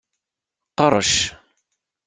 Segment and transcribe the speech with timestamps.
[0.77, 1.13] Qerrec.